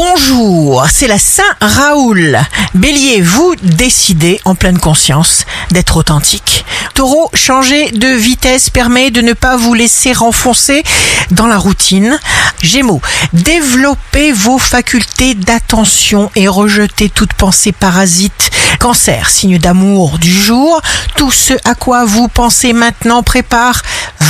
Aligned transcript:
Bonjour, 0.00 0.86
c'est 0.88 1.08
la 1.08 1.18
Saint-Raoul. 1.18 2.38
Bélier, 2.72 3.20
vous 3.20 3.56
décidez 3.64 4.40
en 4.44 4.54
pleine 4.54 4.78
conscience 4.78 5.44
d'être 5.72 5.96
authentique. 5.96 6.64
Taureau, 6.94 7.28
changer 7.34 7.90
de 7.90 8.06
vitesse 8.06 8.70
permet 8.70 9.10
de 9.10 9.22
ne 9.22 9.32
pas 9.32 9.56
vous 9.56 9.74
laisser 9.74 10.12
renfoncer 10.12 10.84
dans 11.32 11.48
la 11.48 11.58
routine. 11.58 12.16
Gémeaux, 12.62 13.02
développez 13.32 14.30
vos 14.30 14.58
facultés 14.58 15.34
d'attention 15.34 16.30
et 16.36 16.46
rejetez 16.46 17.08
toute 17.08 17.32
pensée 17.32 17.72
parasite. 17.72 18.52
Cancer, 18.78 19.28
signe 19.28 19.58
d'amour 19.58 20.20
du 20.20 20.32
jour, 20.32 20.80
tout 21.16 21.32
ce 21.32 21.54
à 21.64 21.74
quoi 21.74 22.04
vous 22.04 22.28
pensez 22.28 22.72
maintenant 22.72 23.24
prépare 23.24 23.82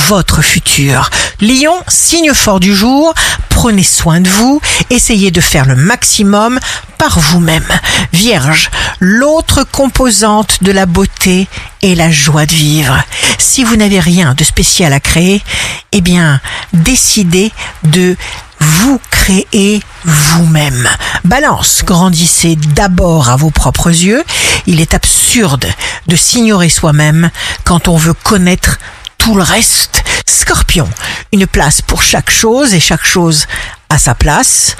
votre 0.07 0.41
futur. 0.41 1.11
Lion, 1.39 1.75
signe 1.87 2.33
fort 2.33 2.59
du 2.59 2.75
jour, 2.75 3.13
prenez 3.59 3.83
soin 3.83 4.21
de 4.21 4.29
vous, 4.29 4.61
essayez 4.89 5.31
de 5.31 5.41
faire 5.41 5.65
le 5.65 5.75
maximum 5.75 6.61
par 6.97 7.19
vous-même. 7.19 7.67
Vierge, 8.13 8.69
l'autre 9.01 9.65
composante 9.69 10.63
de 10.63 10.71
la 10.71 10.85
beauté 10.85 11.49
est 11.83 11.93
la 11.93 12.09
joie 12.09 12.45
de 12.45 12.53
vivre. 12.53 12.97
Si 13.37 13.65
vous 13.65 13.75
n'avez 13.75 13.99
rien 13.99 14.33
de 14.33 14.45
spécial 14.45 14.93
à 14.93 15.01
créer, 15.01 15.43
eh 15.91 15.99
bien, 15.99 16.39
décidez 16.71 17.51
de 17.83 18.15
vous 18.61 19.01
créer 19.11 19.81
vous-même. 20.05 20.87
Balance, 21.25 21.83
grandissez 21.83 22.55
d'abord 22.55 23.27
à 23.27 23.35
vos 23.35 23.51
propres 23.51 23.89
yeux. 23.89 24.23
Il 24.67 24.79
est 24.79 24.93
absurde 24.93 25.65
de 26.07 26.15
s'ignorer 26.15 26.69
soi-même 26.69 27.29
quand 27.65 27.89
on 27.89 27.97
veut 27.97 28.13
connaître 28.13 28.79
tout 29.17 29.35
le 29.35 29.43
reste. 29.43 30.01
Scorpion, 30.29 30.87
une 31.33 31.47
place 31.47 31.81
pour 31.81 32.03
chaque 32.03 32.29
chose 32.29 32.75
et 32.75 32.79
chaque 32.79 33.03
chose 33.03 33.47
à 33.89 33.97
sa 33.97 34.13
place. 34.13 34.75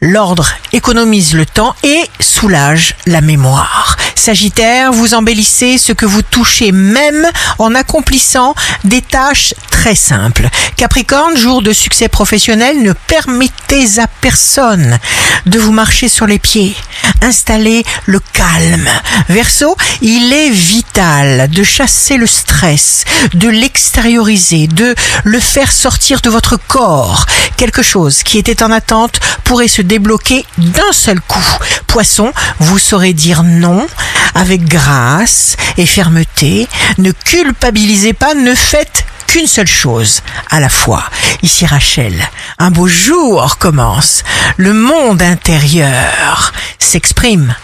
L'ordre 0.00 0.52
économise 0.72 1.34
le 1.34 1.46
temps 1.46 1.76
et 1.84 2.02
soulage 2.18 2.96
la 3.06 3.20
mémoire. 3.20 3.96
Sagittaire, 4.16 4.92
vous 4.92 5.14
embellissez 5.14 5.78
ce 5.78 5.92
que 5.92 6.04
vous 6.04 6.22
touchez 6.22 6.72
même 6.72 7.28
en 7.58 7.76
accomplissant 7.76 8.56
des 8.82 9.00
tâches 9.00 9.54
très 9.70 9.94
simples. 9.94 10.48
Capricorne, 10.76 11.36
jour 11.36 11.62
de 11.62 11.72
succès 11.72 12.08
professionnel, 12.08 12.82
ne 12.82 12.92
permettez 12.92 14.00
à 14.00 14.08
personne 14.20 14.98
de 15.46 15.58
vous 15.60 15.72
marcher 15.72 16.08
sur 16.08 16.26
les 16.26 16.40
pieds. 16.40 16.74
Installez 17.22 17.84
le 18.06 18.20
calme. 18.20 18.88
Verseau, 19.28 19.76
il 20.00 20.32
est 20.32 20.50
vital 20.50 21.48
de 21.50 21.62
chasser 21.62 22.16
le 22.16 22.26
stress, 22.26 23.04
de 23.34 23.48
l'extérioriser, 23.48 24.66
de 24.66 24.94
le 25.24 25.40
faire 25.40 25.72
sortir 25.72 26.20
de 26.20 26.30
votre 26.30 26.56
corps. 26.56 27.26
Quelque 27.56 27.82
chose 27.82 28.22
qui 28.22 28.38
était 28.38 28.62
en 28.62 28.70
attente 28.70 29.20
pourrait 29.44 29.68
se 29.68 29.82
débloquer 29.82 30.44
d'un 30.58 30.92
seul 30.92 31.20
coup. 31.20 31.58
Poisson, 31.86 32.32
vous 32.60 32.78
saurez 32.78 33.12
dire 33.12 33.42
non 33.42 33.86
avec 34.34 34.64
grâce 34.64 35.56
et 35.76 35.86
fermeté. 35.86 36.68
Ne 36.98 37.12
culpabilisez 37.12 38.12
pas, 38.12 38.34
ne 38.34 38.54
faites 38.54 39.04
qu'une 39.26 39.46
seule 39.46 39.68
chose 39.68 40.22
à 40.50 40.58
la 40.58 40.68
fois. 40.68 41.04
Ici 41.42 41.66
Rachel, 41.66 42.14
un 42.58 42.70
beau 42.70 42.88
jour 42.88 43.58
commence. 43.58 44.24
Le 44.56 44.72
monde 44.72 45.22
intérieur 45.22 46.52
s'exprime 46.78 47.54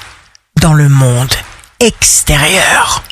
dans 0.61 0.75
le 0.75 0.89
monde 0.89 1.33
extérieur. 1.81 3.03